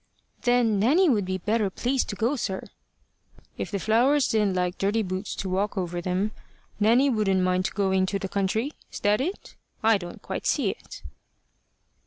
"Then 0.41 0.79
Nanny 0.79 1.09
would 1.11 1.25
be 1.25 1.37
better 1.37 1.69
pleased 1.69 2.09
to 2.09 2.15
go, 2.15 2.35
sir." 2.35 2.63
"If 3.55 3.69
the 3.69 3.77
flowers 3.77 4.27
didn't 4.29 4.55
like 4.55 4.79
dirty 4.79 5.03
boots 5.03 5.35
to 5.35 5.47
walk 5.47 5.77
over 5.77 6.01
them, 6.01 6.31
Nanny 6.79 7.07
wouldn't 7.07 7.41
mind 7.43 7.69
going 7.75 8.07
to 8.07 8.17
the 8.17 8.27
country? 8.27 8.71
Is 8.91 8.99
that 9.01 9.21
it? 9.21 9.55
I 9.83 9.99
don't 9.99 10.23
quite 10.23 10.47
see 10.47 10.71
it." 10.71 11.03